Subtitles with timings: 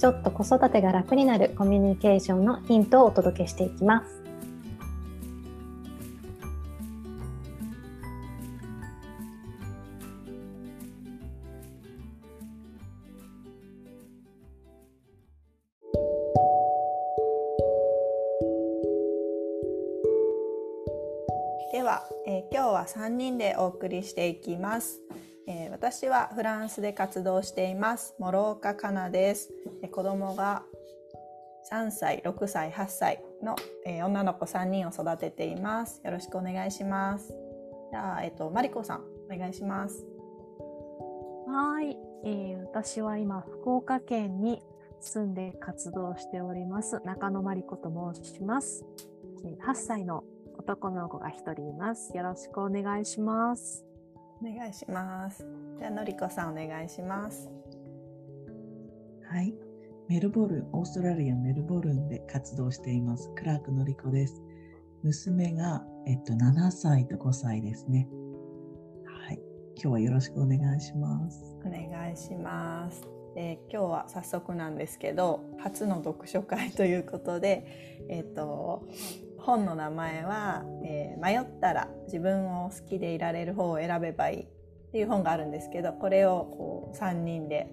[0.00, 4.22] ちょっと子育てが楽になるコミュニケーションのヒントをお届けしていきます。
[21.72, 25.02] では、えー、今日は3人でお送りしていきます。
[25.50, 28.14] えー、私はフランスで活動しています。
[28.20, 29.50] 諸岡かなです、
[29.82, 30.62] えー、子供が
[31.72, 36.00] 3歳6歳8歳の、えー、女の子3人を育てています。
[36.04, 37.34] よろしくお願いします。
[37.90, 40.06] じゃあえっ、とマリコさんお願いします。
[41.48, 44.62] はい、えー、私は今福岡県に
[45.00, 47.00] 住んで活動しております。
[47.04, 48.84] 中野真理子と申します。
[49.66, 50.22] 8歳の
[50.58, 52.16] 男の子が1人います。
[52.16, 53.89] よろしくお願いします。
[54.42, 55.46] お願いします。
[55.78, 57.50] じゃあのりこさんお願いします。
[59.30, 59.54] はい。
[60.08, 63.30] メルボルン、オーストラリアメルボルンで活動しています。
[63.36, 64.42] クラークのりこです。
[65.02, 68.08] 娘が、えっと、7歳と5歳ですね。
[69.26, 69.40] はい。
[69.76, 71.56] 今日はよろしくお願いします。
[71.64, 73.06] お願いします。
[73.36, 77.64] えー、今日は早速なんですけど初の読書会ということで、
[78.08, 78.88] えーと
[79.40, 84.46] 本の名前は、えー、迷ったら自分を好きでいられる方を選べばいいっ
[84.92, 87.72] ていう本があるんですけどこれをこう3人で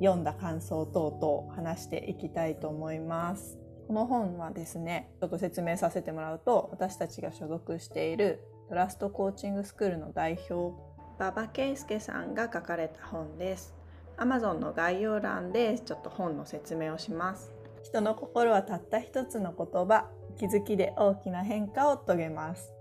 [0.00, 3.58] 読んだ感想等々話していきたいと思います。
[3.86, 10.76] この本はですねちょっと説明させてもらうと私たちが所属しているトラストコーチングスクールの代表
[11.18, 13.74] 馬場圭介さんが書かれた本です。
[14.16, 17.59] Amazon の概要欄でちょっと本の説明をします。
[17.82, 22.72] 人の心はたった一つの言葉気づきで大きな変化を遂げます。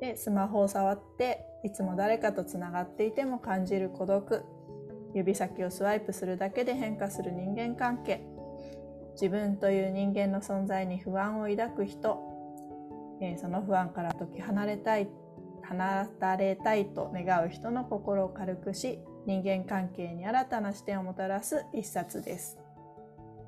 [0.00, 4.42] でスマホを触っていつも誰かとつながっていても感じる孤独。
[5.14, 8.20] 指先をスワイプするだけで変化する人間関係。
[9.12, 12.18] 自分という人間の存在に不安を抱く人、
[13.20, 15.08] えその不安から解き離れたい
[15.62, 22.58] 離れたいと願う人の心を軽くし人間関係に新たな視点をもたらす一冊です。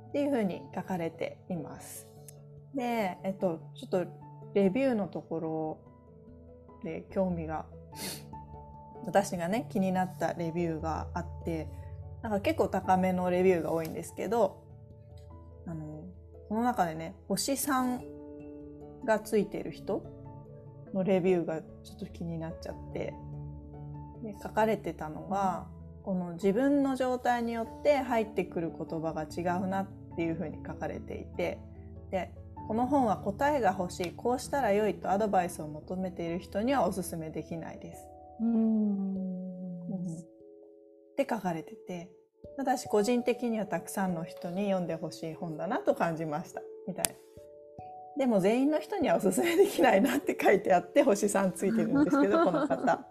[0.08, 2.06] っていうふうに書かれています。
[2.74, 4.04] で、えっと、ちょっと
[4.54, 5.78] レビューのところ
[6.82, 7.66] で興味が
[9.04, 11.68] 私がね気になったレビューがあって
[12.22, 14.62] なんか結構高めのレビューが多いんですけど
[15.66, 16.04] あの
[16.48, 20.02] この中でね星3がついてる人
[20.92, 23.14] のレビューがちょっと気になっちゃって
[24.22, 25.66] で書かれてたのが
[26.06, 31.58] この自分の状態によって入ってくる言葉が違うなっていうふうに書かれていて
[32.12, 32.30] で
[32.68, 38.08] この本は答えが欲しいこうしたら良いとアドバイスを求めている人にはおすすめできないです。
[38.40, 42.08] うんって書かれてて
[42.56, 47.10] ただし個人的にはたくさんの人に読んでほしい本だなと感じましたみたいな。
[48.16, 53.04] でも全員の人にはおすすめできないなって書いてあって星さんついてるんですけどこの方。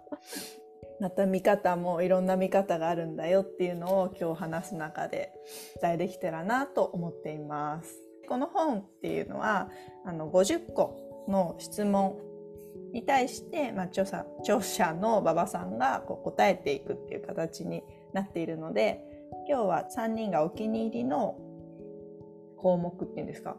[0.99, 5.33] また見方もいろんな見方があるんだよっていうのを今日話す中で
[5.81, 7.93] 伝えできたらなと思っています。
[8.27, 9.69] この本っていうのは
[10.05, 12.17] あの50個の質問
[12.93, 17.83] に対して、まあ、著者著者の馬場さんがこう答えていくっていう形に
[18.13, 19.01] なっているので
[19.47, 21.37] 今日は3人がお気に入りの
[22.57, 23.57] 項目っていうんですか？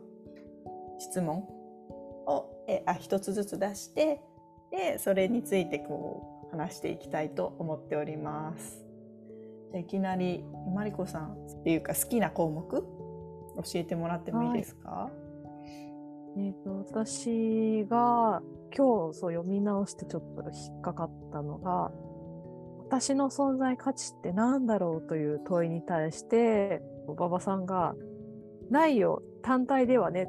[0.99, 1.41] 質問
[2.27, 4.21] をえあ1つずつ出して
[4.77, 8.85] でそれについてこう話していきたいと思っております。
[9.75, 10.45] いきなり
[10.75, 12.85] マリコさんっていうか好きな項目教
[13.75, 15.11] えてもらってもいいですか、は
[16.37, 18.43] い、えーと、私が
[18.75, 21.91] 今日そう読み直してちょっと引っかかったのが
[22.87, 27.95] 私の存在価値って何だろうという問いに対して馬場さんが
[28.71, 30.27] 「ないよ単体ではね」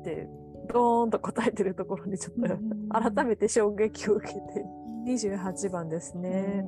[0.00, 0.28] って
[0.68, 2.58] ドーンと答えてるところにちょっと
[3.12, 4.40] 改めて衝撃を受けて。
[5.04, 6.64] 28番ですね。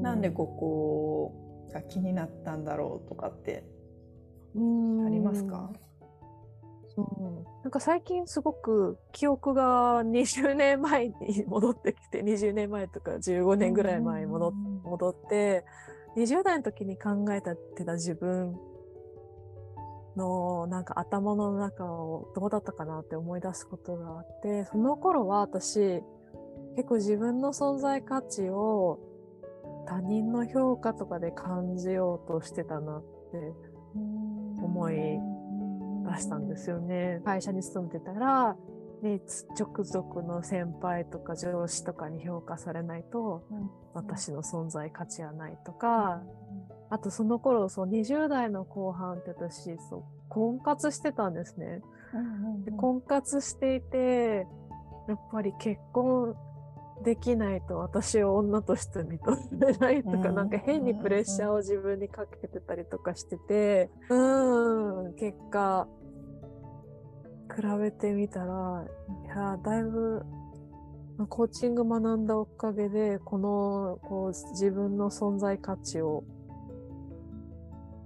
[0.00, 3.64] なんでここが気になったんだろうとかって
[4.54, 4.58] あ
[5.08, 5.72] りますか？
[6.94, 7.62] そう。
[7.64, 11.14] なんか最近すごく記憶が20年前に
[11.48, 14.50] 戻ってきて20年前とか15年ぐらい前に戻
[15.10, 15.64] って
[16.16, 18.56] 20代の時に考えたってた自分
[20.20, 26.02] のなんか頭の中をどうだったかなって思い出すことがあってその頃は私
[26.76, 29.00] 結構自分の存在価値を
[29.86, 33.02] 他人の評価とかで感じようとしてたなっ
[33.32, 33.38] て
[34.62, 35.18] 思い
[36.14, 37.20] 出したんですよね。
[37.24, 38.56] 会社に勤めてたら、
[39.02, 39.20] ね、
[39.58, 43.42] 直属の先輩とか上司とかに評価されないと、
[43.94, 46.22] 私の存在価値はないとか、
[46.90, 51.82] あとその頃そう20代の後半って私そう婚活してたんですね。
[52.64, 54.46] で婚活していて
[55.08, 56.36] やっぱり結婚
[57.02, 59.18] できないと私を女として認
[59.52, 65.88] めないとか、うん、なんか変にプレッシャーを自分にかけてたりとかしてて、うん、結果、
[67.54, 68.84] 比べてみたら、
[69.24, 70.24] いや、だいぶ、
[71.28, 76.24] コーチング学んだおかげで、この、こう、自分の存在価値を、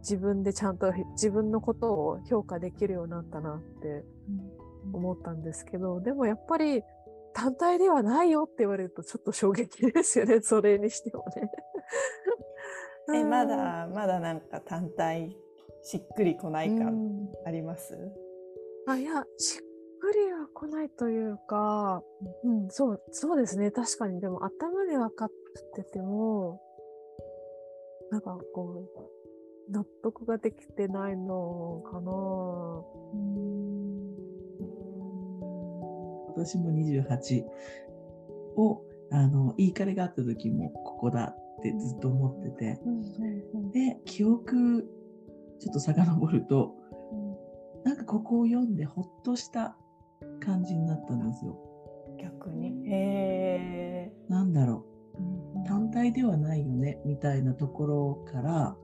[0.04, 4.04] 自分でちゃんと自分のことを評価できるようになったなって
[4.92, 6.82] 思ったんですけど、でもやっぱり
[7.32, 11.50] 単体ではないよって言われるとちょっと衝撃ですよね、 それにしてもね。
[13.14, 15.36] え、まだ、まだなんか単体
[15.82, 17.96] しっくりこない感あります？
[18.86, 19.62] あ、いや、しっ
[20.00, 22.02] くりは来ないというか、
[22.44, 23.70] うん、そう、そうですね。
[23.70, 24.20] 確かに。
[24.20, 25.30] でも頭で分かっ
[25.74, 26.60] てても、
[28.10, 29.23] なんかこう、
[29.70, 32.12] 納得ができてないのかな。
[33.14, 33.54] うん。
[36.28, 37.44] 私も28
[38.56, 42.80] をあの言いかれがあった時もここだってずっと思ってて、
[43.72, 44.88] で記憶
[45.60, 46.74] ちょっと遡ると、
[47.84, 49.76] なんかここを読んでほっとした
[50.40, 51.56] 感じになったんですよ。
[52.20, 52.90] 逆に？
[52.90, 55.68] へなんだろう。
[55.68, 58.76] 単体ではないよねみたいなところから、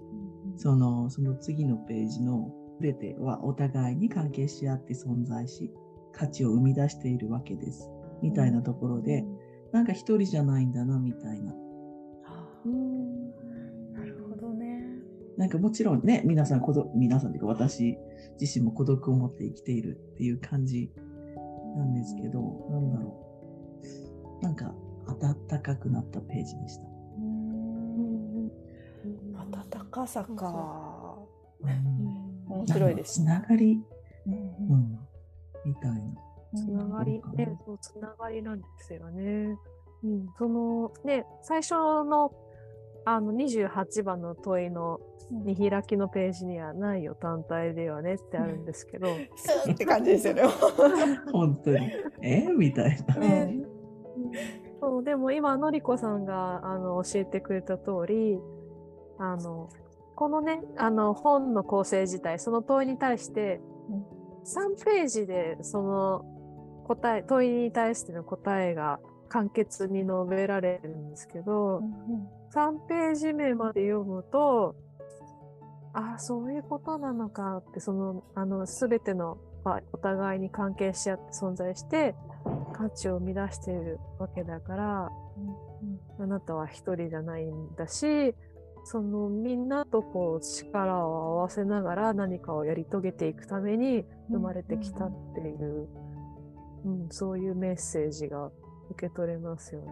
[0.60, 2.52] そのその次のページの
[2.82, 5.72] 全てはお互いに関係し合って存在し
[6.12, 7.88] 価値を生み出しているわけです。
[8.20, 9.24] みたいなところで、
[9.72, 11.54] なんか一人じゃないんだな、みたいな。
[13.94, 14.84] なるほどね。
[15.38, 17.96] なんかもちろんね、皆さん孤独、皆さんというか私
[18.38, 20.92] 自身も孤独を持って生きているっていう感じ
[21.74, 23.16] なんですけど、なんだろ
[24.42, 24.42] う。
[24.42, 24.74] なんか
[25.06, 26.89] 温かくなったページでした。
[29.90, 31.18] 温かさか。
[32.48, 33.14] 面白いです。
[33.14, 33.82] つながり、
[34.26, 34.98] うん、
[35.64, 35.98] みたいな。
[36.54, 39.56] つながり、ね、そう、つながりなんですよね。
[40.04, 42.32] うん、その、ね、最初の、
[43.04, 45.00] あの、28番の問いの
[45.30, 49.08] 見開きのページにはないよ、単体ではねってあるんですけど。
[49.36, 50.42] スーって感じですよね。
[51.32, 51.90] 本当に。
[52.22, 52.46] え？
[52.46, 53.16] みたいな。
[53.16, 53.64] ね、
[54.80, 58.40] そうでも今、のりこさんがあの教えてくれた通り、
[59.20, 59.68] あの、
[60.16, 63.60] このね、あの本の構成自体、その問いに対して、
[64.44, 66.24] 3ページでその
[66.84, 74.74] 答え問いに対しての答えが簡潔に述べられるんですけど、うんうん、3ページ目まで読むと
[75.92, 79.38] ああそういうことなのかってそのあの全ての
[79.92, 82.14] お互いに関係し合って存在して
[82.72, 88.34] 価値を生み出しているわけだから、うんうん、あなたは一人じゃないんだし
[88.84, 95.88] そのみんなとこう力を合わせながら何かをやり遂げていくために生まれてきたっていう、
[96.84, 98.50] うん、うん、そういうメッセージが
[98.90, 99.86] 受け取れますよね。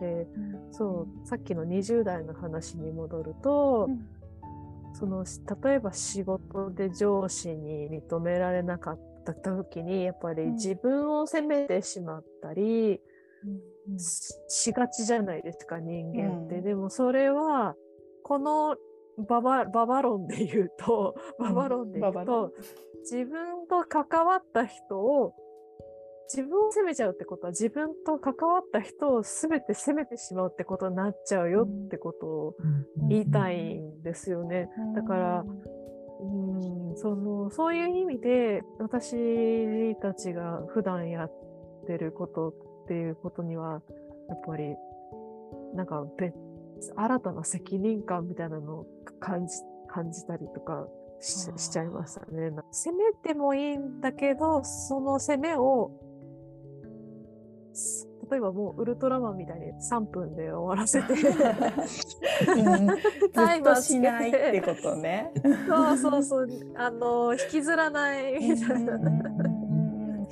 [0.00, 4.06] で、うん、そうさっきの20代の話に戻ると、うん、
[4.94, 5.24] その
[5.64, 13.00] 例えば仕事で上司に認められなかった時にやっぱり自分を責めてしまったり、
[14.48, 16.60] しがちじゃないですか人間って。
[16.60, 17.74] でもそれは
[18.24, 18.76] この
[19.28, 25.34] ババババロンで言うと、ババロンで言うと、うん、自分と関わった人を、
[26.34, 32.56] 自分を責めちゃうってことは、自分と関わった人を全て責めてしまうってことになっちゃうよってことを
[33.08, 34.68] 言いたいんですよね。
[34.96, 35.44] だから、
[36.20, 41.32] うん、そのそういう意味で私たちが普段やっ
[41.86, 42.48] てること
[42.84, 43.82] っていうことには
[44.28, 44.74] やっぱり
[45.74, 46.34] なんか別
[46.96, 48.86] 新たな責任感みたいなのを
[49.20, 49.54] 感じ
[49.88, 50.86] 感じたりとか
[51.20, 52.50] ししちゃいましたね。
[52.72, 55.90] 攻めてもいいんだけど、その攻めを、
[58.30, 61.14] 例えばもうウルトラマンみたいに3分で終わらせて
[63.32, 65.32] タイマーしないってことね。
[65.68, 66.48] そうそうそう。
[66.76, 68.98] あの、引きずらないみたいな。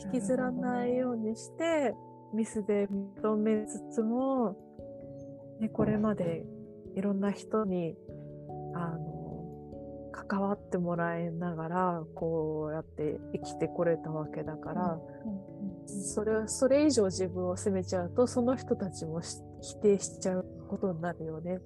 [0.04, 1.94] 引きずらないようにして、
[2.34, 4.56] ミスで認めつつも、
[5.62, 6.44] ね、これまで
[6.96, 7.94] いろんな人に、
[8.74, 14.98] あの、関わってもらいながらこうやって生きてこれたわけだから、
[15.86, 21.56] それそれ以上自分を責めちゃうとその人たちもし否定しちゃうことになるよね。
[21.56, 21.58] っ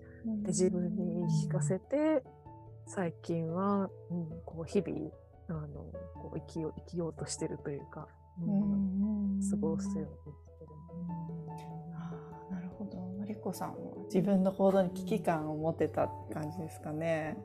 [0.42, 2.22] て自分に言い聞かせて
[2.86, 5.10] 最近は、うん、こう日々
[5.48, 5.84] あの
[6.14, 8.08] こう生きよう生きようとしてるというか、
[8.40, 11.45] うん過ごすようにしてる。
[13.26, 17.37] りこさんは自分の行動に危機感を持てたって感じですかね。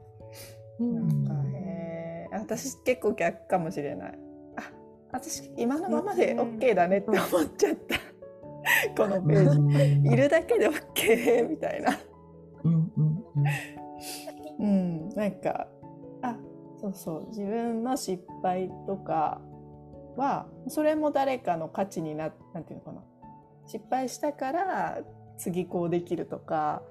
[0.80, 4.20] なんかへー私結構逆かもしれない。
[4.58, 4.72] あ
[5.12, 7.22] 私今のままで OK だねって思っ
[7.58, 7.98] ちゃった。
[8.96, 10.14] このページ。
[10.14, 11.98] いるだけで OK みたいな。
[12.64, 13.82] うんうんうん
[14.60, 15.68] うん、なんか
[16.22, 16.38] あ
[16.80, 19.42] そうそう自分の失敗とか
[20.16, 23.02] はそれも誰かの価値にななんていうのかな
[23.66, 25.00] 失敗したから
[25.42, 26.82] 次こうできるとか、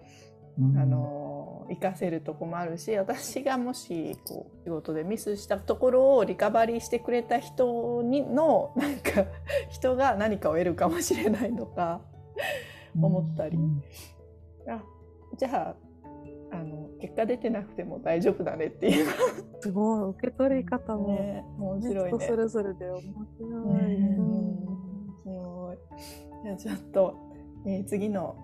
[0.58, 9.24] うんあの活かせるとこもあるし私がもしこう仕事でミスしたところをリカバリーしてくれた人にのなんか
[9.70, 12.00] 人が何かを得るかもしれないとか
[13.00, 13.82] 思ったりうん
[14.68, 14.82] あ
[15.38, 15.76] じゃ
[16.50, 19.06] ああの結果出てなくても大丈夫だねっていう
[19.60, 22.18] すごい受け取り方も、ね面白いね。
[22.18, 23.00] 人それぞれで面
[23.38, 23.88] 白い。
[23.88, 25.78] ねうんすごい。
[26.42, 27.29] じゃあちょっと、
[27.66, 28.36] えー次の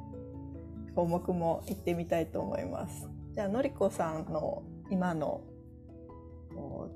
[0.94, 3.08] 項目も行ってみたいと思います。
[3.34, 5.42] じゃあのりこさんの今の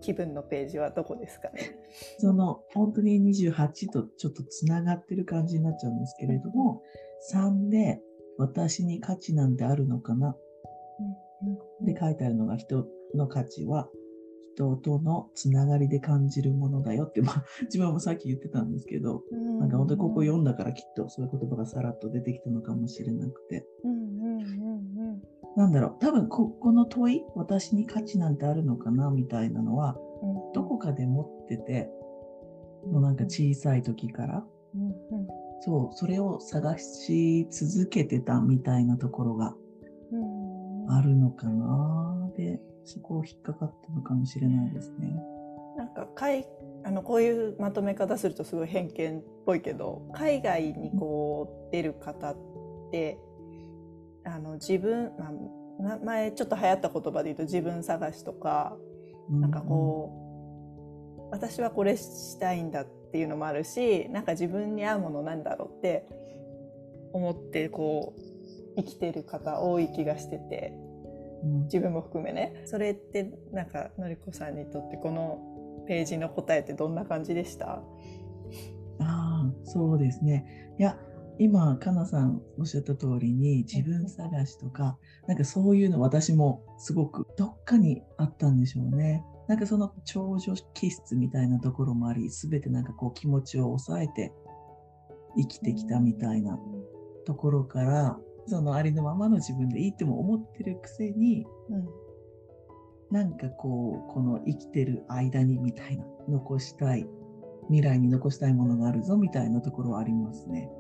[0.01, 1.77] 気分のページはどこですかね？
[2.19, 6.83] その本当に28とちょっとつながってる感じになっちゃうんですけれども、
[7.35, 8.01] 3で
[8.39, 10.35] 私に価値なんてあるのかな？
[11.83, 13.89] で書いてあるのが人の価値は
[14.55, 19.23] 人とのつながりで感じるものだよって、まあ 自分もさっき言ってたんですけど、
[19.59, 23.67] なんか本当にここ読んだからきっとそういう言葉がさらっと出てきたのかもしれなくて。
[23.85, 25.23] うんうんうん
[25.57, 31.91] なんだろう、多分ここの問い、私に価値なんてあるのかなみたいなのは、うんどこかで持ってて、
[32.87, 35.29] もうなんか小さい時から、うんうん。
[35.61, 39.57] そう、それを探し続けてたみたいなところが
[40.13, 40.50] うん
[40.97, 45.15] あるのかなで、そこを引っかかったのかもしれないですね。
[45.77, 46.45] なんか海
[46.85, 52.37] あのこういうまとめ方するとすごい偏見っぽいけど海外にこう出る方っ
[52.91, 53.19] て
[54.25, 58.77] あの自分、まあ、な前ちょっと流行った言葉で言うと自分探しとか
[59.31, 60.11] なんかこ
[61.19, 66.07] う、私はこれしたいんだっていうのもあるしなんか自分に合うものなんだろうって
[67.13, 68.30] 思ってこう
[68.83, 70.73] 生きてる方多い気がしてて。
[71.43, 72.63] うん、うん自分も含めね。
[72.67, 77.83] それってなんかのりこさんにとってこのページの答えってどんな感じでした？
[78.99, 80.75] ああ、そうですね。
[80.79, 80.99] いや、
[81.39, 89.25] 今、かなさんおっしゃった通りに、自分探しとか、なんかそういうの私もすごくどっかにあったんでしょうね。
[89.49, 94.35] なんかその長女気質みたいなところもあり、すべてなんかこう気持ちを抑えて
[95.39, 96.59] 生きてきたみたいな
[97.25, 98.19] ところから、
[98.51, 101.89] そのありのままの自分でいいっても思ってるくせに、うん
[103.11, 107.09] なんかこう、この生きてる間にみたいな、残したい、
[107.67, 110.71] 未来に残したいものがあるぞみたいなところはありますね。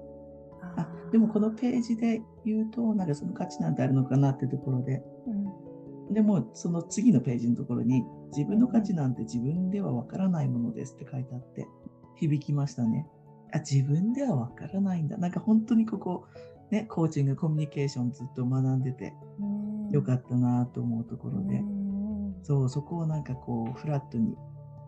[0.77, 5.71] あ、でもこのページで言うと、なんかその価値なんてあるのかなってところで、うん
[6.13, 8.05] でもその次のページのところに、
[8.37, 11.69] 自分の価値なんて自分ではわからないものですって書いてあって、
[12.17, 13.07] 響きましたね。
[13.53, 15.17] あ、自分ではわからないんだ。
[15.19, 16.25] なんか本当にここ、
[16.71, 19.91] ね、コーチング、コミュニケーションずっと学んでてうん。
[19.91, 22.35] よかったなと思うところで、うん。
[22.43, 24.37] そう、そこをなんかこう、フラットに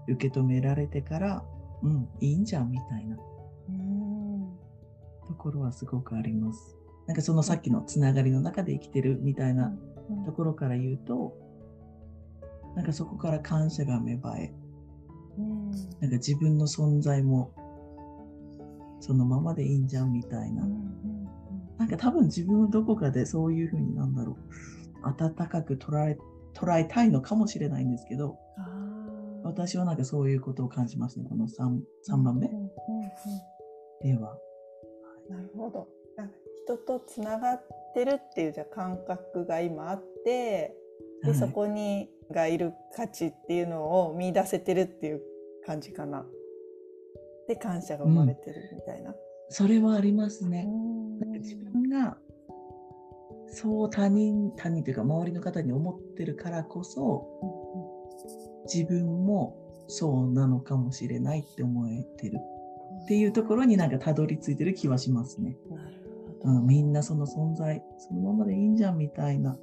[0.09, 1.45] 受け止められてから、
[1.83, 3.17] うん、いいんじゃんみたいな。
[3.69, 4.49] うん。
[5.27, 6.77] ところはすごくあります。
[7.07, 9.75] なんかそのさっきのつながりの中で生きてるみたいな
[10.09, 10.25] うん。
[10.25, 11.37] ところから言うと、
[12.77, 14.55] なんかそこから感謝が芽生え、
[15.37, 15.71] うん。
[15.73, 17.53] なんか自分の存在も
[19.01, 20.65] そのままでいいんじゃんみたいな。
[21.83, 24.39] なんか多分自分はどこかでそういうふうになんだろ
[25.03, 26.17] う、温かく捉え、
[26.55, 28.39] 捉えたいのかもしれないんですけど、
[29.43, 32.71] 私はなんかそういうことを感じますね、この 3, 3番目うんうんうん
[34.01, 34.39] では。
[35.29, 35.89] なるほど。
[36.19, 36.29] あ
[36.65, 40.77] 人とつながってるっていうじゃあ感覚が今あって
[41.25, 45.23] で、はいそこにがいる価値っていうのを見出せてるっていう
[45.67, 46.25] 感じかな。
[47.49, 49.13] で感謝が生まれてるみたいな。
[49.49, 50.69] それはありますね。
[51.41, 52.17] 自分が
[53.49, 57.27] そう他人、他人というか周りの方に思ってるからこそ、
[58.73, 59.57] 自分も
[59.89, 62.39] そうなのかもしれないって思えてる
[63.05, 65.57] っていうところになんかたどり着いてる気はしますね。
[66.45, 66.51] う。
[66.51, 69.57] ん、みんなその存在、そのままでいいんじゃんみたいな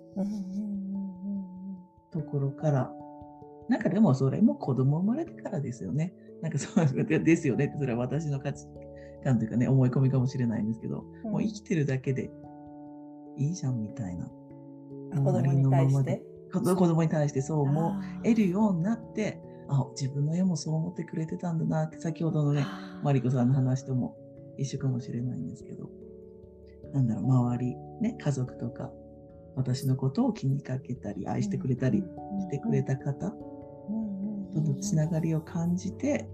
[2.11, 2.91] ところから
[3.69, 6.13] なんかでもそれも子供生まれてからですよね。
[6.41, 8.65] なんかそう ですよねってそれは私の価値
[9.23, 11.31] 観というかね思い込みかもしれないんですけど、うん。
[11.31, 12.31] もう生きてるだけで
[13.37, 14.29] いいじゃんみたいな。
[15.23, 16.21] 子供に対して？
[16.51, 22.65] 子子供に対してそう思えるようになってあ自分の親もそう思ってくれてたんだなって先ほどのね
[23.03, 24.15] マリコさんの話とも
[24.57, 25.89] 一緒かもしれないんですけど。
[26.91, 28.89] なんだろう周りね家族とか
[29.55, 33.35] 私のことを気にかけたり愛してくれたりしてくれた方と
[34.55, 36.27] のつながりを感じて、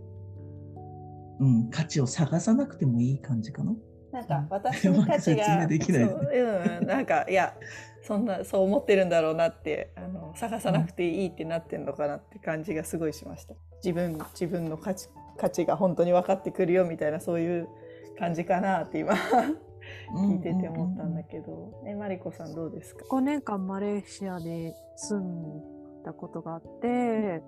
[1.40, 3.74] うん、価値を探さなくてもいい感じかな。
[4.12, 6.06] なんか私に価値が明できない。
[6.06, 7.54] そううん、なんかいや
[8.02, 13.56] そんなそう思ってるんだろうなってあの探さなくていいってなってんのかなって感じがすごいしました。
[13.84, 17.68] 自分自分の価値価値が本当に分かってくるよみたいなそういう
[18.18, 27.42] 感じかなって今聞いてて思ったんだけど、えマリコさんどうですか？5年間マレーシアに住んだことがあって、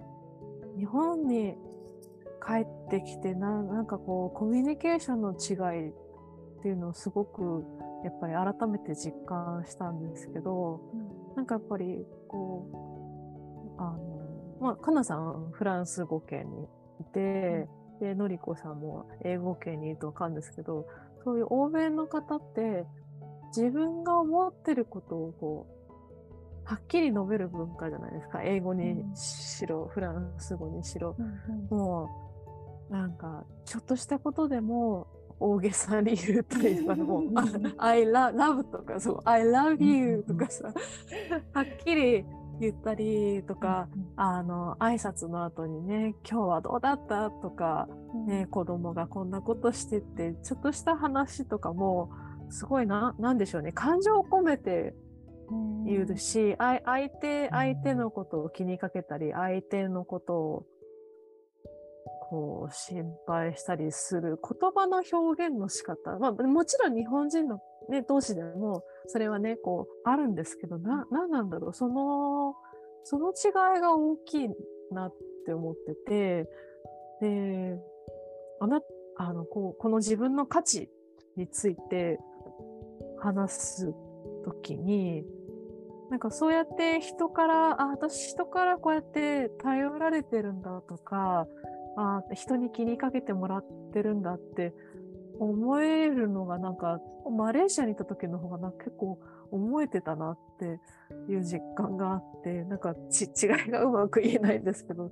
[0.77, 1.55] 日本に
[2.45, 5.93] 帰ってきてな、なんかこう、コミュニケーションの違いっ
[6.61, 7.65] ていうのをすごく、
[8.03, 10.81] やっぱり改めて実感したんですけど、
[11.35, 13.97] なんかやっぱり、こう、あの、
[14.59, 16.63] まあ、かなさんフランス語圏に
[17.01, 17.67] いて、
[17.99, 20.87] で、のりこさんも英語圏にいるとわかるんですけど、
[21.23, 22.85] そういう欧米の方って、
[23.55, 25.77] 自分が思ってることをこう、
[26.65, 28.43] はっきり述べる文化じゃないですか。
[28.43, 31.15] 英語にしろ、フランス語にしろ。
[31.69, 32.26] もう、
[32.89, 35.07] なんか、ちょっとしたことでも
[35.39, 37.43] 大げさに言うというか、もう、あ
[37.77, 40.73] I love, love とか、そう、I love you とかさ、
[41.53, 42.25] はっきり
[42.59, 47.87] 言ったりとか、あの、挨拶の後にね、今日はどうだったとか、
[48.27, 52.09] ね、子供がこんなことしてって、ちょっとした話とかも、
[52.49, 54.95] すごいな、なんでしょうね、感情を込めて
[55.85, 60.65] 言うし、相手、相手のことを気にかけたり、相手のことを、
[62.29, 66.17] こう、心配したりする言葉の表現の仕方。
[66.19, 67.59] まあ、もちろん日本人の
[67.89, 72.55] ね、同士でも、それはね、こう、あるんですけど、な、なんなんだろう、その、
[73.03, 74.49] その違いが大きい
[74.91, 76.49] なって思ってて、
[77.21, 77.79] で、
[78.59, 78.81] あな、
[79.15, 80.89] あの、こう、この自分の価値
[81.37, 82.19] について
[83.19, 83.93] 話す
[84.43, 85.25] ときに、
[86.09, 91.47] なんかそうやって人から、あ、私人からこうやって頼られてるんだとか、
[91.97, 94.73] あ、人に気にかけてもらってるんだって
[95.39, 99.19] 思えるのがなんか、マレーシアにいた時の方がなんか結構
[99.51, 100.79] 思えてたなって
[101.29, 105.11] いう実感があって、なんかち違いがうまく言えないんですけど、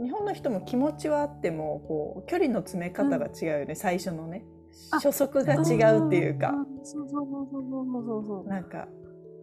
[0.00, 4.44] 日本の人も気持ちはあってもこう距離の詰め方が違うよね、最初のね。
[4.90, 5.58] あ初速が違
[5.96, 8.48] うっていうか、んそうそうそうそうそうそう。
[8.48, 8.88] なんか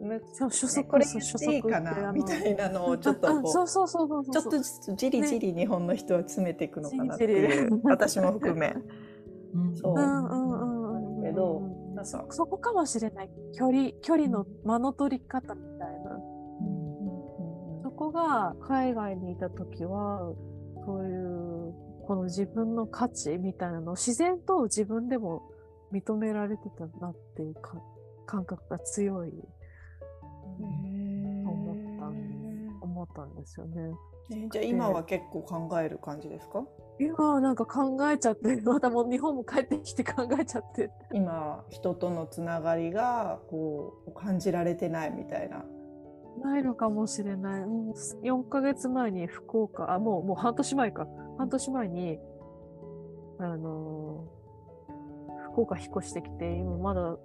[0.02, 0.22] む
[0.88, 4.34] これ言っていいかなみたいなのをちょっとあこそううそうそうそうそう。
[4.34, 8.76] ちょっとずつじりじり日本の人は詰めていくのかなっていうり私も含め。
[9.54, 9.76] うん。
[9.76, 9.96] そう。
[9.96, 11.24] うんうんうんうんうん。
[11.24, 11.62] けど
[12.04, 13.30] そそこかもしれない。
[13.54, 16.20] 距離距離の間の取り方みたいな。
[17.84, 20.34] そこが海外にいた時は
[20.86, 21.74] そういう
[22.08, 25.44] この自分の価値みたいなのを自然と自分でも
[25.94, 27.74] 認められてたなっていうか
[28.26, 29.32] 感覚が強い
[33.02, 33.92] 思ったんですよね。
[34.34, 36.64] えじゃあ今は結構考える感じですか？
[37.00, 45.66] 今はなんか考えちゃってまたもう日本も帰ってきて考えちゃって今人とのつながりがこう感じられてないみたいな
[46.44, 47.62] ないのかもしれない。
[47.64, 51.06] うん、4ヶ月前に福岡、あ、もう、もう半年前か。
[51.38, 52.20] 半年前に、
[53.38, 54.42] あのー
[55.52, 57.18] 福岡引っ越してきて、今まだ、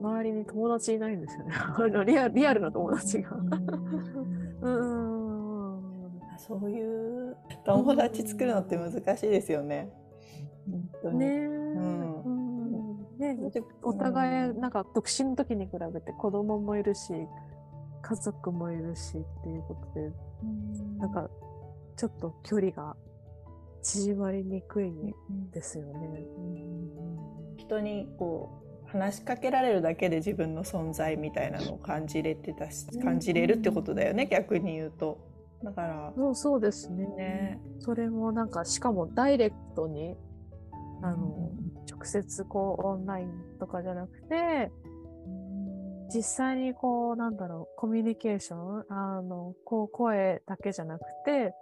[0.00, 1.52] 周りに友達いないんですよね。
[1.54, 3.36] あ のリアリアルな友達が。
[4.62, 5.02] うん。
[5.02, 5.08] うん
[6.38, 9.92] そういう友達作るのって難しいですよね。
[11.12, 11.50] ねう
[11.90, 13.18] ん。
[13.18, 13.36] ね
[13.82, 17.12] お互い、なんか独身の時に比べて子供もいるし、
[18.00, 20.10] 家族もいるしっていうことで、
[20.98, 21.28] なんか
[21.96, 22.96] ちょっと距離が
[23.82, 25.12] 縮まりにくいん
[25.50, 26.26] ですよね。
[27.56, 33.02] 人にこう話しかけられるだけで自分の存在みたいなのを感じれてたしうん。
[33.02, 35.18] 感じれるってことだよね逆に言うと。
[35.62, 36.12] だから。
[36.16, 37.06] そうそうですね。
[37.06, 37.60] ね。
[37.80, 40.16] それもなんか、しかもダイレクトに、
[41.02, 41.50] あの、
[41.90, 44.70] 直接こうオンラインとかじゃなくて、
[46.14, 51.52] 実際にこう、なんだろう、コミュニケーション、あの、こう、声だけじゃなくて、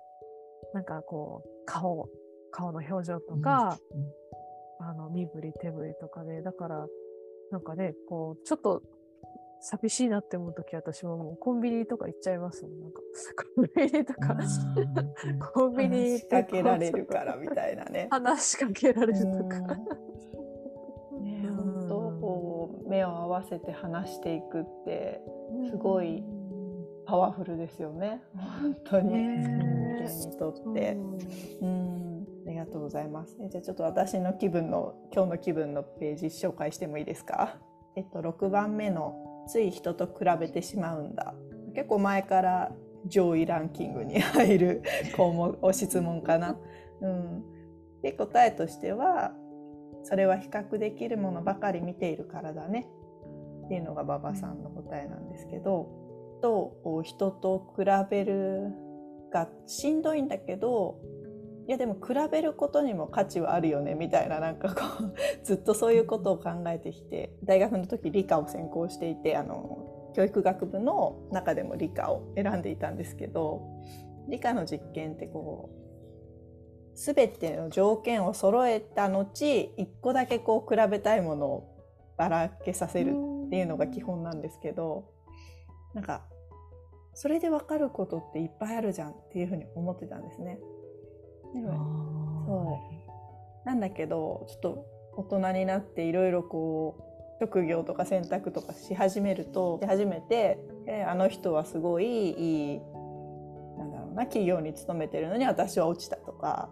[0.73, 2.09] なんかこう、顔、
[2.53, 3.79] 顔の表情とか、
[4.79, 6.87] あの、身振り手振りとかで、だから、
[7.51, 8.83] なんかね、こう、ちょっと、
[9.61, 12.81] 寂しいなって思うとき私ももうコンビニとか行っちゃいますもん。
[12.81, 13.01] なんか
[13.55, 14.37] コンビニとか、
[15.53, 18.09] コンビニ話しかけられるからみたいなね。
[18.11, 19.59] 話しかけられるとか。
[21.21, 25.23] ね本当こう目を合わせて話していくって
[25.71, 26.23] すごい
[27.07, 28.23] パワフルですよね。
[28.61, 30.97] 本当にね人間にとって。
[31.63, 31.67] う
[32.65, 33.37] りがとうございます。
[33.41, 37.59] えじゃあちょっと私の気分の今日の気分のページ紹介してもいいですか？
[37.97, 41.35] えっと6番目のつい人と比べてしまうんだ。
[41.75, 42.73] 結構前から
[43.07, 44.83] 上位ランキングに入る
[45.17, 46.59] 項目お質問かな。
[47.03, 47.45] うん。
[48.03, 49.33] で答えとしては
[50.03, 52.89] それは比較できるものばかり見ているからだね
[53.67, 56.05] っていうのが馬場さんの答えなんですけど。
[56.43, 58.71] と人と比べる
[59.33, 60.99] がしんどいんだけど
[61.67, 73.63] いやでも比べることにも価値はあるよねみたいななんかこうずっとそういうことを考えてきて大学の時理科を専攻していてあの教育学部の中でも理科を選んでいたんですけど
[74.29, 79.27] 理科の実験ってこう全ての条件を揃えた後
[79.77, 81.77] 一個だけこう比べたいものを
[82.17, 83.11] ばらけさせる
[83.47, 85.05] っていうのが基本なんですけど
[85.95, 86.23] なんか
[87.13, 90.59] それで分かることっていっぱいあるじゃんっていうふうに思ってたんですね。
[91.55, 93.67] そう。
[93.67, 97.03] なんだけどちょっと大人になっていろいろこう
[97.41, 102.81] 職業とか選択とかし始めると初めて、えーあの人はすごいいい
[103.79, 106.71] なんだろうな企業に勤めてるのに私は落ちたとか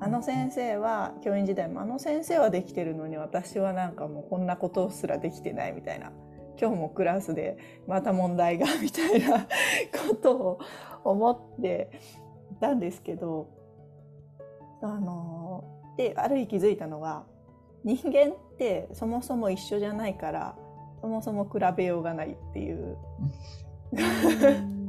[0.00, 6.10] あの先生は教員時代もあの先生はできてるのに私はなんかもうこんなことすらできてないみたいな
[6.60, 9.46] 今日もクラスでまた問題がみたいな
[10.08, 10.60] ことを
[11.04, 11.90] 思って
[12.52, 13.48] いたんですけど
[14.82, 15.64] あの
[15.96, 17.24] である日気づいたのが
[17.84, 20.56] 人間ってそもそも一緒じゃないから
[21.00, 22.96] そもそも比べようがないっていう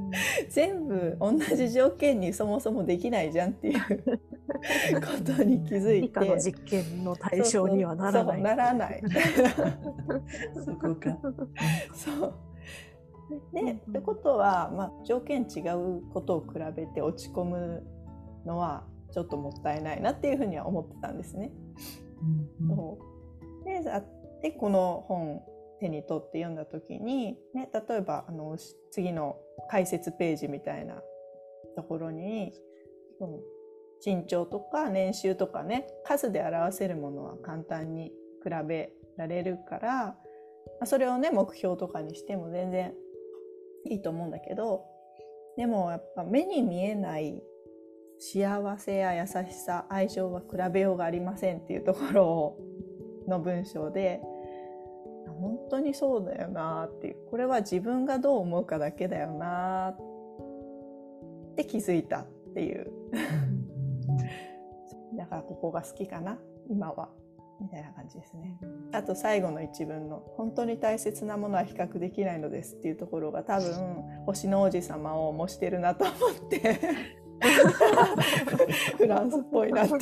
[0.50, 3.80] 全部同じ条件にそもそもできないじゃんっていう
[5.00, 8.42] ことに気づいて理実験の対象にはならない。
[8.42, 9.02] ならない。
[10.66, 11.18] そこか。
[11.94, 12.34] そう
[13.54, 17.84] で、ってことは、まあ、条件違うことを比べて落ち込む
[18.46, 21.52] のはちょっともったいないなっていうふうには思ってたんですね。
[22.62, 23.12] うんうんそう
[24.42, 25.42] でこの本
[25.80, 29.38] 手に取って読んだ時に、ね、例えばあのし次の
[29.70, 31.02] 解説ページみたいな
[31.76, 32.54] ところに
[33.20, 33.40] その
[34.04, 38.12] 身長とか年収とかね数で表せるものは簡単に
[38.44, 40.16] 比べられるから、ま
[40.82, 42.94] あそれをね目標とかにしても全然
[43.86, 44.84] いいと思うんだけど
[45.58, 47.42] でもやっぱ目に見えない
[48.24, 49.32] 幸せや優し
[49.66, 52.60] さ愛情は比べようがありませんっていうところを
[53.28, 54.22] の文章で
[55.26, 57.16] 本当にそうだよなっていう。
[57.32, 59.98] これは自分がどう思うかだけだよなっ
[61.56, 62.92] て気づいたっていう。
[65.18, 66.38] だからここが好きかな
[66.70, 67.10] 今は。
[67.60, 68.58] みたいな感じですね。
[68.92, 76.14] あと最後の一文の「本当に大切なものは比較できないのです」っていうところが多分星の王子様を模してるなと思
[76.48, 76.80] って
[78.98, 80.00] フランスっぽいなって思っ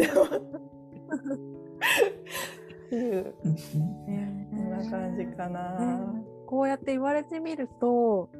[2.89, 5.79] ていううんこんな感じかな。
[5.79, 8.31] ねこうやって言われてみると、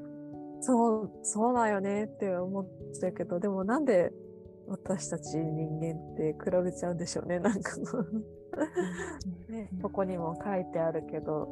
[0.61, 4.11] そう、そうだよねって思ってたけど、でもなんで
[4.67, 7.71] 私たち人間って比べちゃうんでしょうね、なんか。
[9.47, 11.47] ね、ここにも書いてあるけど、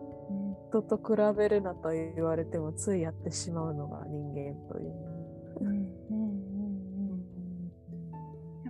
[0.69, 5.16] 人と比べるなと言われてもついやってしまうのが人間という。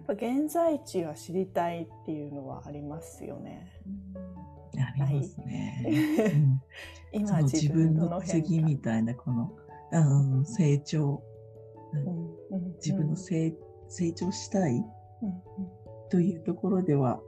[0.07, 3.69] ぱ現在地は知りたいっていうのはありますよね。
[4.77, 6.31] ありますね。
[6.33, 6.61] うん。
[7.11, 9.51] そ 今の自分の次みたいなこの、
[9.91, 11.21] うん、成長、
[11.93, 12.27] うんうん
[12.77, 13.53] 自分の成
[13.89, 14.83] 成長したいうん
[16.09, 17.19] というところでは、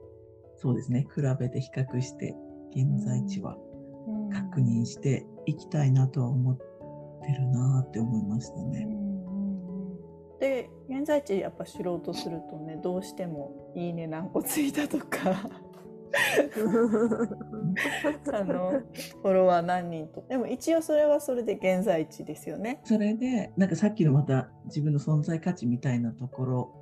[0.57, 2.35] そうですね、比べて比較して、
[2.71, 3.57] 現在地は
[4.07, 4.29] うん。
[4.29, 6.63] 確認していきたいなとは思って
[7.33, 8.87] るなって思いましたね。
[10.41, 15.49] うんうんうんで現在地やっぱ知ろうとするとねどうしても「いいね何個ついた」とか。
[18.33, 18.81] あの
[19.21, 20.23] フォロワー何人と。
[20.27, 22.81] でも一応それはそれで現在地ですよね。
[22.83, 26.73] それで、なんかさっきのまた自分の存在価値みたいなところ、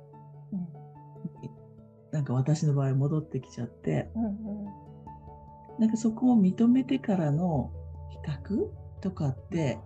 [2.10, 4.34] なんか私の場合戻ってきちゃって、うんうん
[5.78, 7.70] なんかそこを認めてからの
[8.08, 8.70] 比較
[9.02, 9.78] とかって、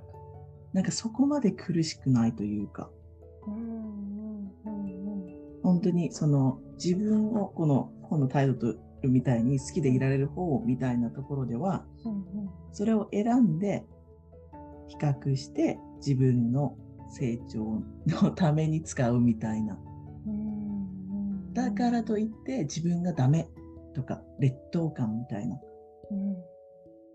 [0.72, 3.01] なんかそこまで苦しくないというか、うんうんうん
[5.62, 11.84] 本当にその自分をこの本のタイトルみたいに好きでいられる方みたいなところでは、
[12.72, 13.84] それを選んで
[14.88, 16.76] 比較して自分の
[17.10, 19.78] 成長のために使うみたいな。
[21.52, 23.48] だからといって自分がダメ
[23.94, 25.60] とか劣等感みたいな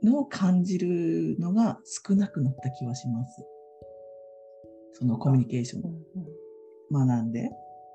[0.04, 3.44] のを感じるのが少なくなった気はします。
[4.94, 7.52] そのコミュニケーションを学んで。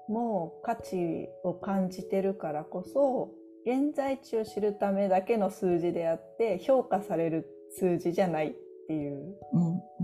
[0.09, 3.31] もう価値を感じてるからこそ
[3.65, 8.55] 現在地を知るためだけの数字であって評価される数字じゃないっ
[8.89, 9.37] ていう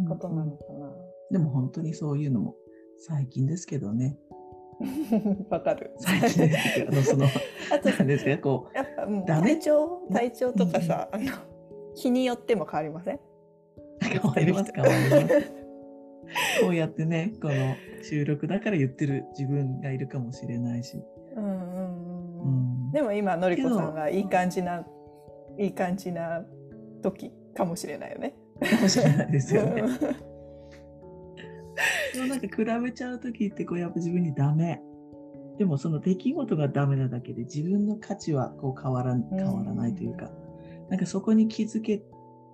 [0.08, 0.92] ことなのかな。
[1.30, 2.54] でも本当にそういうのも
[2.96, 4.18] 最近ですけどね。
[5.50, 5.90] わかる。
[5.98, 9.56] 最近ですけど、 あのその、あとなんですか、こやっぱもうダメ？
[9.56, 11.24] 体調体調とかさ、あの
[11.94, 13.16] 日によっても変わりません？
[13.16, 13.20] う、
[14.00, 15.57] 変わります、変わります。
[16.60, 17.54] こうやってね、この
[18.02, 21.02] 収録だから言ってる自分がいるかもしれないし。
[21.36, 22.88] うんうんううんうん。
[22.88, 24.84] ん、でも今のりこさんがいい感じな
[25.56, 26.44] いい感じな
[27.02, 28.34] 時かもしれないよね。
[28.60, 29.82] かもしれないですよね。
[29.82, 30.28] うん
[32.14, 34.82] でもなんか比べちゃう時ってこうやっぱ自分にダメ。
[35.58, 40.30] でもその出来事がダメなだけで自分の価値はこう変わら変わらないというか、
[40.88, 42.02] なんかそこに気づけ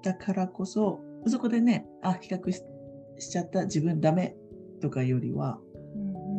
[0.02, 2.62] たからこそ、そこでね、あ、比較し
[3.18, 4.36] しちゃった自分ダメ
[4.80, 5.60] とかよりは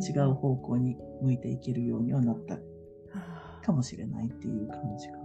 [0.02, 2.56] 違う方向に向いていけるようにはなった。
[2.56, 5.20] はかもしれないっていう感じかな。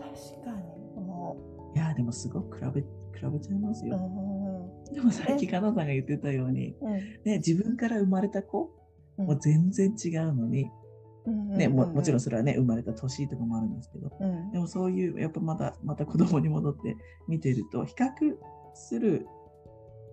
[0.00, 0.50] あ確か
[0.96, 1.02] に。
[1.02, 1.36] も
[1.74, 2.86] いやーでもすごく比べ、比
[3.32, 3.96] べちゃいますよ。
[3.96, 6.92] んでもさっきかなさんが言ってたように、うん。
[7.24, 8.70] ね、自分から生まれた子
[9.18, 9.26] うん。
[9.26, 10.70] もう全然違うのに、
[11.26, 14.50] うんね、ももちろんそれはね、生まれた年とかもあるんですけど、うん。
[14.52, 18.06] でもそういう、やっぱまた、また子供に戻って見てると、比較
[18.74, 19.26] する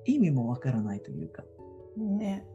[0.05, 1.43] 意味もわからないというか、
[1.97, 2.45] ね。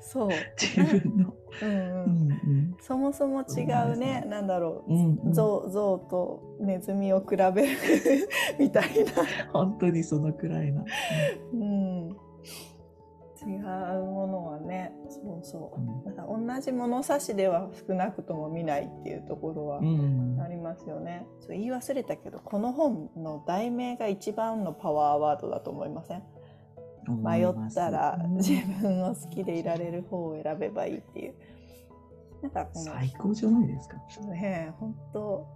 [0.00, 2.76] そう、自分の、うんう、うんん。
[2.80, 4.24] そもそも違うね。
[4.28, 5.32] なんだろう、うんうん。
[5.32, 7.68] 象象とネズミを比べる
[8.58, 8.90] みたい
[9.52, 10.82] 本当にそのくらいな。
[10.82, 10.86] な、
[11.54, 11.81] うん、
[13.46, 15.80] 違うものはねそうそう。
[15.80, 16.04] うん。
[16.04, 20.40] だから同じ物差しでは少なくとも見ないっていうところはうん。
[20.40, 26.22] ありますよね、そう言い忘れたけどこの本の題名が一番のパワーワードだと思いません？
[27.22, 31.34] 迷ったら自分を好きでいられる方を選べばいいっていう。
[32.42, 33.96] なんかこの最高じゃないですか。
[34.30, 35.46] ねえ本当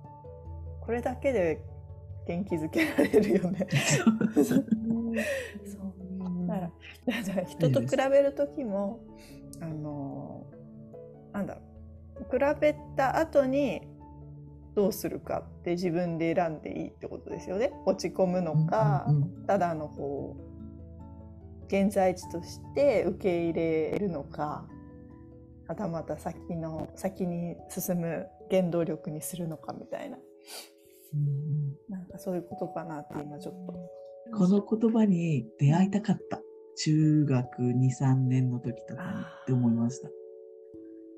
[0.81, 1.61] これだけで
[2.27, 3.66] 元気づけられるよね。
[4.44, 4.66] そう
[7.47, 9.01] 人と比べる時も
[9.61, 10.47] あの
[11.33, 11.61] なんだろ
[12.21, 13.83] う比べた後に
[14.75, 17.73] どうするかって自分で選んでいいってことですよね。
[17.87, 20.47] 落ち込むのか、うんうんただのこう
[21.66, 24.69] 現在地として受け入れるのか
[25.66, 30.16] はたまた先の先に進む原動力にするのかみたいな
[31.14, 33.73] うんなんかそういうことかなって今ちょっと。
[34.37, 36.40] この言葉に出会いたかった。
[36.77, 40.09] 中学2、3年の時とかにって思いました。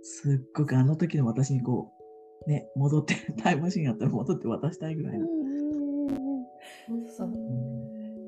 [0.02, 1.92] すっごくあの時の私にこ
[2.46, 5.26] う、ね、戻って、 タイムマシンあったら戻って渡したいぐらいの。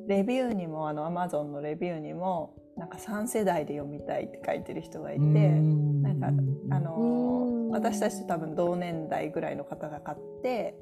[0.07, 6.33] レビューにもあのアマゾンのレビューにもなんか3世代で読みたいって書いてる人がいて、なんか
[6.71, 7.51] あのうん。
[7.71, 10.75] 私たちと多分同年代ぐらいの方が買って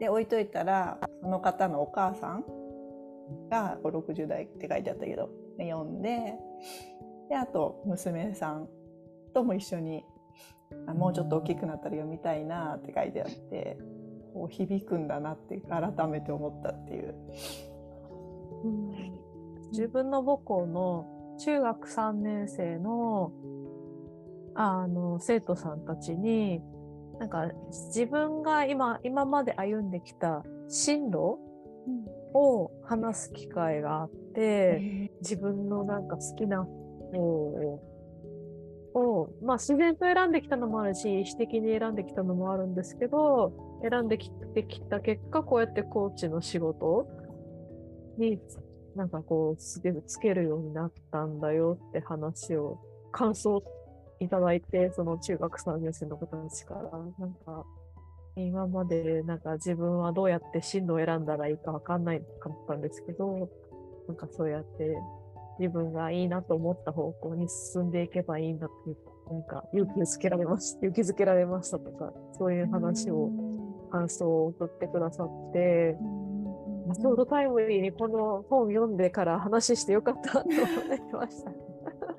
[0.00, 2.44] で置いといたらその方のお母さん
[3.50, 6.34] がこう60代って書いてあったけど読んで
[7.28, 8.68] であと娘さん
[9.34, 10.04] とも一緒に
[10.86, 13.78] あもうちょっと大きくなったら読みたいなって書いてあって
[14.34, 17.14] こう響くんだなって改めて思ったっていう。
[18.64, 19.12] うん。
[19.70, 23.32] 自分の母校の中学3年生の
[24.54, 26.60] あの生徒さんたちに
[27.18, 27.50] なんか
[27.88, 31.38] 自分が今今まで歩んできた進路
[32.34, 36.70] を話す機会があって自分のなんか好きな方
[37.18, 37.92] を
[38.94, 47.06] を、まあ、自然と選んできたのもあるし意思的に選んできたのもあるんですけど選んできてきた結果こうやってコーチの仕事
[48.18, 48.38] に
[48.94, 52.78] なんかこうつけつけるようになったんだよって話を
[53.10, 53.62] 感想
[54.20, 57.64] いただいてその中学3年生の方たちからなんか
[58.36, 63.50] 今までなんか自分はどうやって進路を選んだらいいかわかんないかったんですけど
[64.08, 64.96] なんかそうやって
[65.58, 68.96] 自分がいいなと思った方向に進んでいけばいいんだっていう
[69.32, 73.30] なんか勇気づけられました勇気づけられましたとかそういう話を
[73.90, 75.96] 感想を送ってくださって。
[77.00, 80.56] ちょうどタイムリーにこの本読んでから話してよかったと思い
[81.12, 81.52] ました。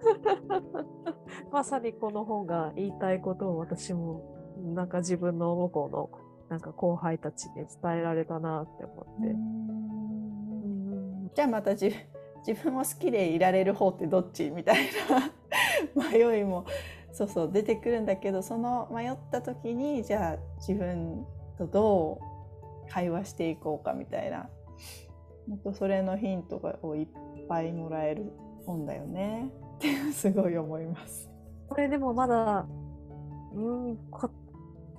[1.51, 4.32] まさにこの本が言いたいことを私も
[4.73, 6.09] なんか自分の母校の
[6.49, 7.67] なんか後輩たちに伝
[7.99, 9.27] えられたなって思って。
[9.27, 9.63] うん
[11.35, 11.91] じゃあまた自
[12.45, 14.89] 自分も好きでいられる方ってどっちみたい
[15.95, 16.65] な迷いも
[17.11, 21.25] そうそう出てくるんだけどその迷った時にじゃあ自分
[21.57, 22.19] とど
[22.87, 24.49] う会話していこうかみたいな
[25.47, 27.07] 本当それのヒントをいっ
[27.47, 28.31] ぱいもらえる
[28.65, 31.29] 本だよねってすごい思います。
[31.69, 32.65] これでもまだ
[33.53, 33.97] うん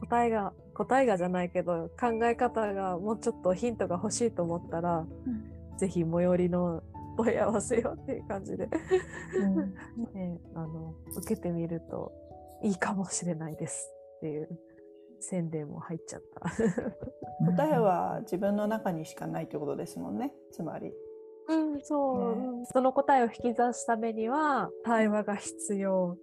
[0.06, 6.82] 答えが答えがじゃないけど考え方がもうちょっとヒントが欲しいと思ったら、うん、ぜひ最寄りの
[7.16, 8.68] 問い合わせよっていう感じで。
[9.38, 9.74] うん。
[10.14, 12.12] ね、あの受けてみると
[12.62, 14.48] いいかもしれないですっていう
[15.20, 16.50] 宣伝も入っちゃった。
[17.56, 20.34] 答えは自分の中にしかないってことですもんね。
[20.50, 20.92] つまり。
[21.48, 26.16] うん、そう、ね、その答えを引き出すためには対話が必要。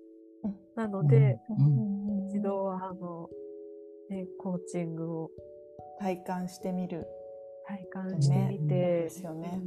[0.76, 1.54] なので、う
[2.24, 3.30] ん、一度はあの、
[4.12, 5.32] ね、コーチングを
[6.00, 7.08] 体感してみる
[7.66, 9.62] 体感してみて、ね、ですよね。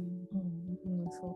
[0.85, 1.35] うん、うん、そう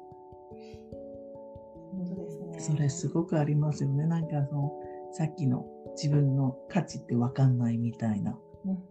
[1.91, 2.59] 本当ですね。
[2.59, 4.05] それすごくありますよね。
[4.05, 4.71] なんかその
[5.11, 8.37] さっきの自分の価値って分かんないみたいな。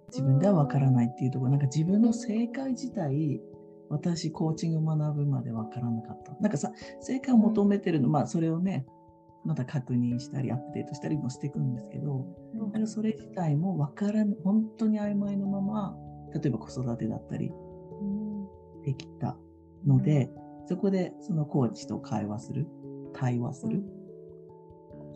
[0.09, 3.41] 自分では分からないっていうところなんか自分の正解自体
[3.91, 8.87] 私コーチング学ぶまで分からなかったなんかさ正解を求めてるのまあそれをね
[9.49, 12.27] また確認したりアップデートしたりもしていくんですけど、
[12.75, 15.97] うん、それ自体も分からん本当に曖昧のまま
[16.35, 17.51] 例えば子育てだったり
[18.85, 19.39] できた
[19.87, 20.31] ので、
[20.67, 22.67] そこでそのコーチと会話する
[23.15, 23.83] 対話する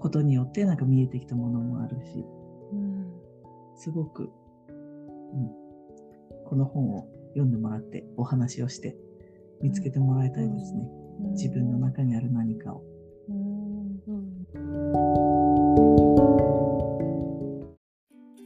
[0.01, 2.25] ことによってなんか見えてきたものもあるし、
[2.73, 3.12] うん、
[3.77, 4.31] すごく、
[4.71, 5.51] うん、
[6.49, 8.97] この本を読んでもらってお話をして
[9.61, 10.88] 見つけてもらいたいですね、
[11.21, 12.83] うん、自分の中にある何かを。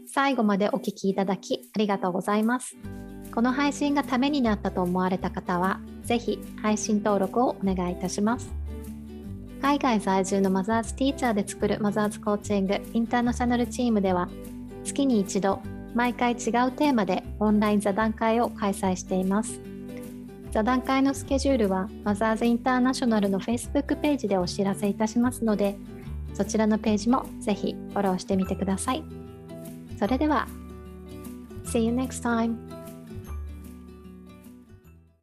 [0.06, 2.76] 最後までお聞きいただきありがとうございます。
[3.34, 8.50] この配信がためになったと思われた方は、ぜひ配信登録をお願いいたします。
[9.60, 14.28] 海外在住のマザーズティーチャーで作るマザーズコーチングインターナショナルチームでは、
[14.84, 15.60] 月に一度、
[15.94, 19.60] 毎回違うテーマでオンライン座談会を開催しています。
[20.50, 25.76] 座談会のスケジュールはマザーズインターナショナルの Facebook ページでお知らせいたしますので、
[26.36, 29.02] そちらのページもぜひフォローしてみてください。
[29.98, 30.46] それでは、
[31.64, 32.75] See you next time!